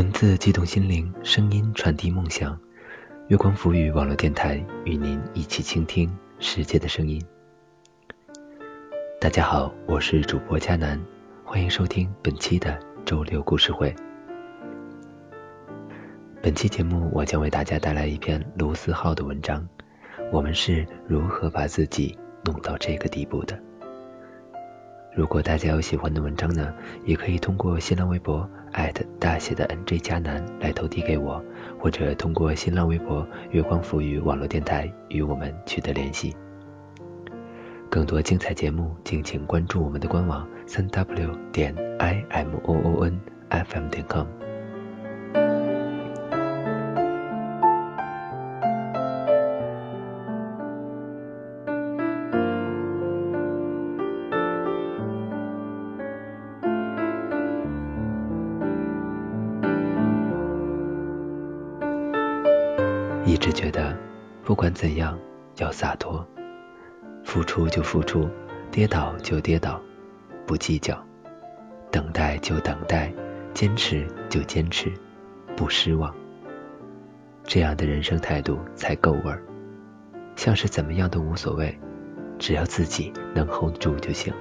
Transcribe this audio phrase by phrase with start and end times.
[0.00, 2.58] 文字激动心灵，声音传递梦想。
[3.28, 4.56] 月光浮语网络电台
[4.86, 7.22] 与您一起倾听世界的声音。
[9.20, 10.98] 大家好，我是主播佳楠，
[11.44, 13.94] 欢迎收听本期的周六故事会。
[16.40, 19.68] 本期节目，我将为大家带来一篇卢思浩的文章。
[20.32, 23.62] 我们是如何把自己弄到这个地步的？
[25.12, 26.72] 如果大家有喜欢的文章呢，
[27.04, 28.48] 也可以通过新浪微博
[29.18, 31.42] 大写的 NJ 加南来投递给我，
[31.78, 36.34] 或者通过新浪微博月光浮语网络电台与我们取得联系。
[37.90, 44.26] 更多精彩节目，敬请关注我们的官网三 w 点 i m o o n f m 点 com。
[63.40, 63.96] 直觉得，
[64.44, 65.18] 不管怎样
[65.56, 66.24] 要洒脱，
[67.24, 68.28] 付出就付出，
[68.70, 69.80] 跌倒就跌倒，
[70.46, 71.02] 不计较，
[71.90, 73.10] 等待就等待，
[73.54, 74.92] 坚持就坚持，
[75.56, 76.14] 不失望。
[77.42, 79.42] 这样的人生态度才够味儿，
[80.36, 81.76] 像是怎么样都无所谓，
[82.38, 84.32] 只要自己能 hold 住就行。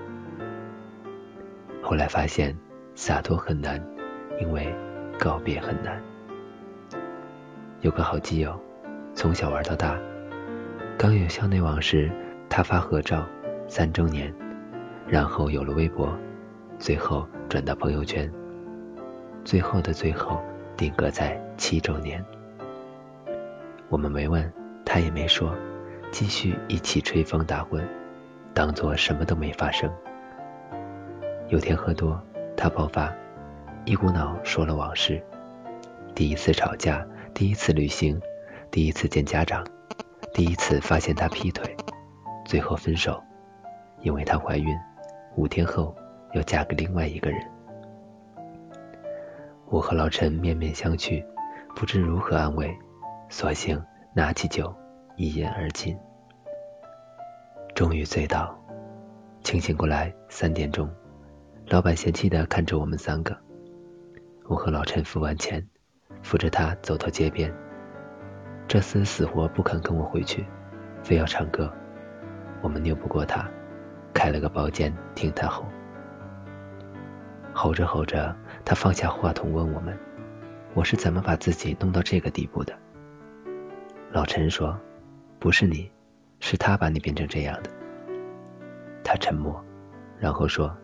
[1.82, 2.54] 后来发现，
[2.96, 3.82] 洒脱很难，
[4.42, 4.76] 因为
[5.18, 6.04] 告别很难。
[7.80, 8.62] 有个好基友。
[9.20, 10.00] 从小玩到大，
[10.98, 12.10] 刚有校内网时，
[12.50, 13.28] 他发合照，
[13.68, 14.34] 三周年，
[15.06, 16.18] 然后有了微博，
[16.78, 18.32] 最后转到朋友圈，
[19.44, 20.42] 最后的最后
[20.78, 22.24] 定格在七周年。
[23.90, 24.50] 我们没问，
[24.86, 25.54] 他也没说，
[26.12, 27.86] 继续一起吹风打滚，
[28.54, 29.92] 当做什么都没发生。
[31.50, 32.18] 有天喝多，
[32.56, 33.14] 他爆发，
[33.84, 35.22] 一股脑说了往事，
[36.16, 38.18] 第一次吵架，第一次旅行。
[38.72, 39.66] 第一次见家长，
[40.32, 41.76] 第一次发现他劈腿，
[42.46, 43.20] 最后分手，
[44.02, 44.78] 因为她怀孕，
[45.36, 45.96] 五天后
[46.34, 47.42] 要嫁给另外一个人。
[49.66, 51.26] 我和老陈面面相觑，
[51.76, 52.72] 不知如何安慰，
[53.28, 54.72] 索性拿起酒
[55.18, 55.98] 一饮而尽。
[57.74, 58.56] 终于醉倒，
[59.44, 60.88] 清醒过来三点钟，
[61.70, 63.36] 老板嫌弃的看着我们三个。
[64.46, 65.68] 我和老陈付完钱，
[66.22, 67.52] 扶着他走到街边。
[68.70, 70.46] 这厮死活不肯跟我回去，
[71.04, 71.74] 非要唱歌。
[72.62, 73.50] 我们拗不过他，
[74.14, 75.66] 开了个包间听他吼。
[77.52, 79.98] 吼着吼着，他放下话筒问我们
[80.76, 82.72] ：“我是怎么把自己弄到这个地步的？”
[84.14, 84.80] 老陈说
[85.40, 85.92] ：“不是你，
[86.40, 87.72] 是他把你变成这样的。”
[89.04, 89.66] 他沉默，
[90.20, 90.78] 然后说：“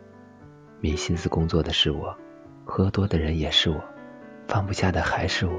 [0.82, 2.18] 没心思工作的是我，
[2.66, 3.80] 喝多的人也是我，
[4.48, 5.54] 放不下的还是我，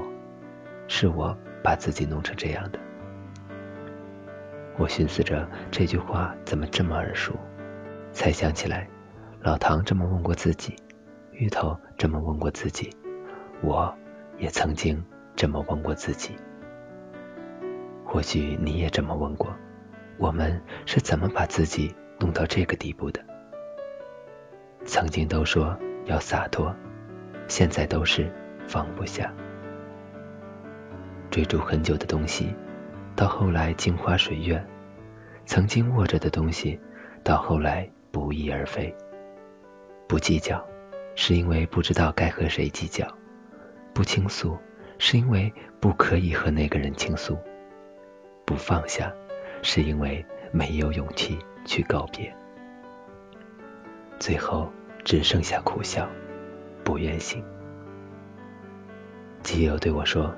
[0.89, 1.33] 是我。”
[1.63, 2.79] 把自己弄成这样的，
[4.77, 7.33] 我寻思着这句话怎么这么耳熟，
[8.11, 8.87] 才想起来，
[9.41, 10.75] 老唐这么问过自己，
[11.31, 12.89] 芋头这么问过自己，
[13.61, 13.93] 我
[14.37, 15.03] 也曾经
[15.35, 16.35] 这么问过自己。
[18.05, 19.53] 或许你也这么问过，
[20.17, 23.21] 我们是怎么把自己弄到这个地步的？
[24.85, 26.73] 曾经都说要洒脱，
[27.47, 28.31] 现在都是
[28.67, 29.33] 放不下。
[31.37, 32.51] 追逐很久的东西，
[33.15, 34.57] 到后来镜花水月；
[35.45, 36.79] 曾经握着的东西，
[37.23, 38.91] 到后来不翼而飞。
[40.07, 40.67] 不计较，
[41.13, 43.05] 是因为不知道该和谁计较；
[43.93, 44.57] 不倾诉，
[44.97, 47.35] 是因为不可以和那个人倾诉；
[48.43, 49.13] 不放下，
[49.61, 52.35] 是因为没有勇气去告别。
[54.17, 54.73] 最后
[55.05, 56.09] 只剩下苦笑，
[56.83, 57.45] 不愿醒。
[59.43, 60.35] 基友对我说。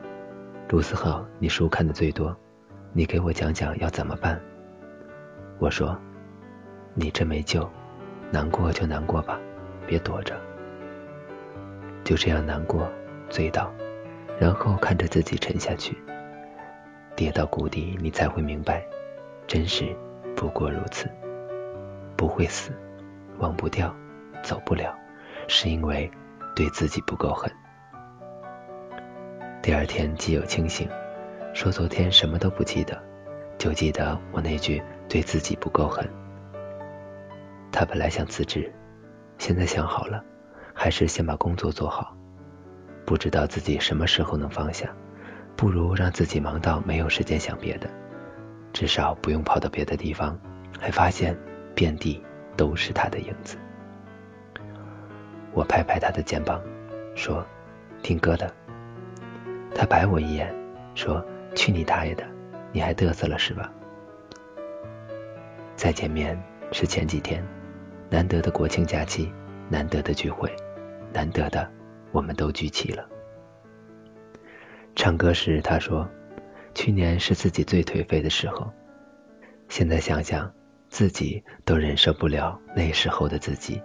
[0.71, 2.36] 卢思浩，你书看的最多，
[2.94, 4.39] 你给我讲讲要怎么办？
[5.57, 6.00] 我说，
[6.94, 7.68] 你这没救，
[8.30, 9.39] 难过就难过吧，
[9.88, 10.39] 别躲着。
[12.04, 12.88] 就这样难过，
[13.31, 13.71] 醉倒，
[14.39, 15.98] 然后看着自己沉下去，
[17.15, 18.86] 跌到谷底，你才会明白，
[19.48, 19.98] 真实
[20.36, 21.10] 不过如此。
[22.15, 22.72] 不会死，
[23.39, 23.92] 忘不掉，
[24.44, 24.95] 走不了，
[25.48, 26.12] 是因为
[26.56, 27.51] 对自己不够狠。
[29.61, 30.88] 第二天，基友清醒，
[31.53, 32.97] 说昨天什么都不记得，
[33.57, 36.09] 就记得我那句对自己不够狠。
[37.69, 38.71] 他本来想辞职，
[39.38, 40.23] 现在想好了，
[40.73, 42.15] 还是先把工作做好。
[43.06, 44.89] 不知道自己什么时候能放下，
[45.57, 47.89] 不如让自己忙到没有时间想别的，
[48.71, 50.39] 至少不用跑到别的地方，
[50.79, 51.38] 还发现
[51.75, 52.23] 遍地
[52.55, 53.57] 都是他的影子。
[55.51, 56.62] 我拍拍他的肩膀，
[57.13, 57.45] 说
[58.01, 58.50] ：“听歌的。”
[59.79, 60.53] 他白我一眼，
[60.93, 62.25] 说：“去你大爷的，
[62.73, 63.71] 你还嘚瑟了是吧？”
[65.77, 66.37] 再见面
[66.73, 67.41] 是前几天，
[68.09, 69.31] 难得的国庆假期，
[69.69, 70.53] 难得的聚会，
[71.13, 71.65] 难得的
[72.11, 73.07] 我们都聚齐了。
[74.97, 76.05] 唱歌时他说
[76.75, 78.69] ：“去年是自己最颓废的时候，
[79.69, 80.51] 现在想想，
[80.89, 83.81] 自己都忍受不了那时候的自己。”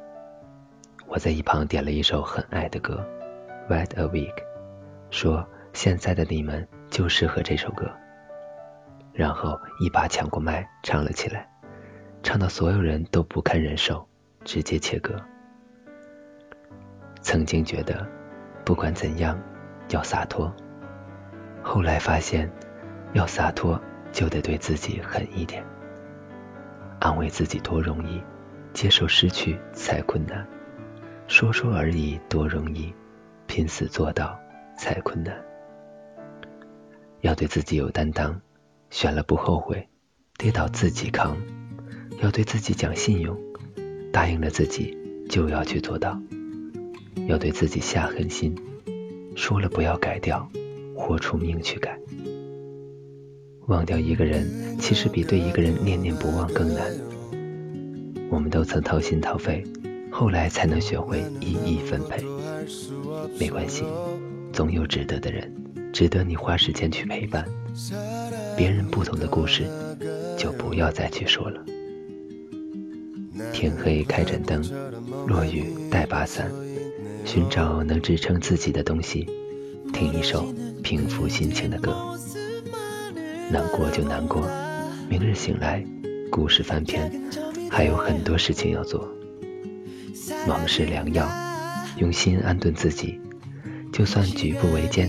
[1.06, 3.06] 我在一旁点了一首很爱的歌
[3.72, 4.34] 《Wait a Week》，
[5.10, 7.90] 说现在的你们就适合这首歌，
[9.12, 11.46] 然后一把抢过麦唱了起来，
[12.22, 14.08] 唱到所有人都不堪忍受，
[14.44, 15.14] 直接切歌。
[17.20, 18.06] 曾经觉得
[18.64, 19.38] 不管怎样
[19.90, 20.50] 要洒脱，
[21.60, 22.48] 后来发现
[23.12, 23.78] 要洒脱
[24.12, 25.62] 就得对自己狠一点，
[27.00, 28.22] 安慰自己多容易，
[28.72, 30.46] 接受失去才困难。
[31.26, 32.94] 说说而已多容易，
[33.48, 34.38] 拼死做到
[34.78, 35.34] 才困难。
[37.24, 38.38] 要对自己有担当，
[38.90, 39.88] 选了不后悔，
[40.36, 41.34] 跌倒自己扛。
[42.20, 43.34] 要对自己讲信用，
[44.12, 44.94] 答应了自己
[45.26, 46.20] 就要去做到。
[47.26, 48.54] 要对自己下狠心，
[49.36, 50.46] 说了不要改掉，
[50.94, 51.98] 豁出命去改。
[53.68, 56.92] 忘掉一个人，其实比对一个人念念不忘更难。
[58.28, 59.64] 我们都曾掏心掏肺。
[60.10, 62.22] 后来才能学会一一分配，
[63.40, 63.82] 没关系，
[64.52, 65.50] 总有值得的人，
[65.94, 67.46] 值得你花时间去陪伴。
[68.56, 69.62] 别人不同的故事，
[70.36, 71.64] 就不要再去说了。
[73.52, 74.60] 天黑开盏灯，
[75.28, 76.50] 落雨带把伞，
[77.24, 79.24] 寻找能支撑自己的东西，
[79.92, 80.52] 听一首
[80.82, 81.94] 平复心情的歌。
[83.52, 84.50] 难过就难过，
[85.08, 85.84] 明日醒来，
[86.28, 87.08] 故事翻篇，
[87.70, 89.08] 还有很多事情要做。
[90.48, 91.28] 忙是良药，
[91.98, 93.20] 用心安顿自己，
[93.92, 95.08] 就算举步维艰，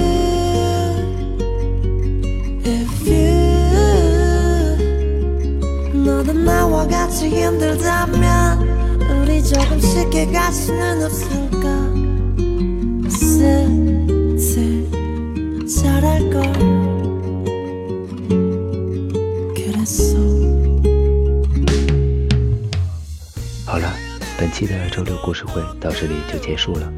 [23.65, 23.93] 好了，
[24.37, 26.89] 本期的周六故事会到这里就结束了。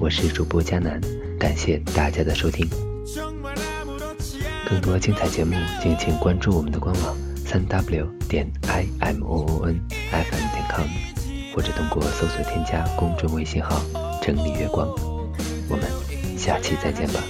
[0.00, 1.00] 我是主播佳南，
[1.38, 2.68] 感谢大家的收听。
[4.68, 7.16] 更多精彩节目，敬请关注我们的官网
[7.50, 10.86] 三 w 点 i m o o n f m 点 com，
[11.52, 13.82] 或者通过搜索添加公众微信号
[14.22, 14.88] “整理月光”。
[15.68, 15.84] 我们
[16.38, 17.20] 下期再见吧。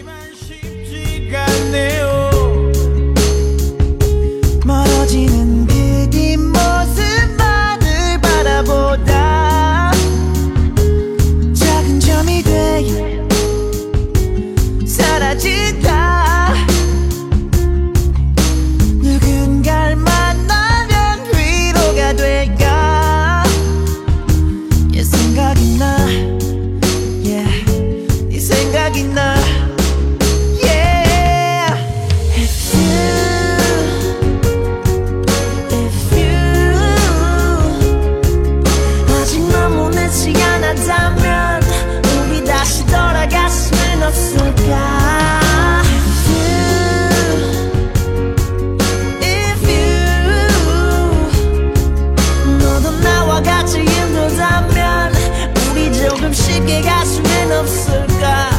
[57.53, 58.51] 없을까?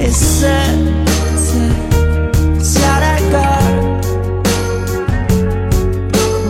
[0.00, 0.48] 있을
[1.36, 3.34] 때 잘할걸?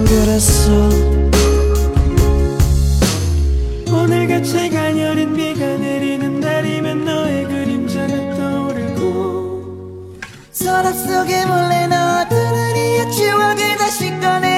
[0.07, 0.89] 그랬어.
[3.93, 10.19] 오늘같이 가녀린 비가 내리는 날이면 너의 그림자가 떠오르고.
[10.53, 14.54] 서랍 속에 몰래 넣어둔 우리의 추억을 다시 꺼내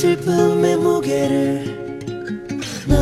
[0.00, 1.64] 슬픔의 무게를
[2.88, 2.96] 난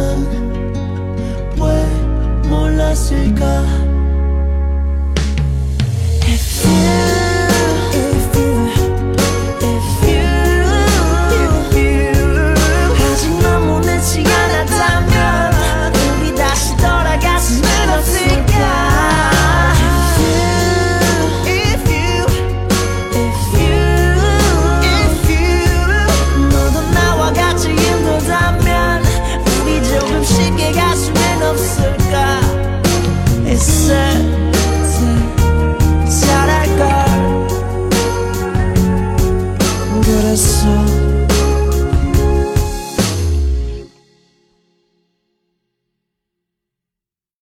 [1.61, 3.78] 왜 몰랐을까?